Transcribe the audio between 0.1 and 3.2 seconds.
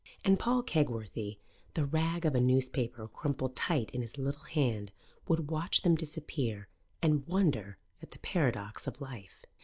And Paul Kegworthy, the rag of a newspaper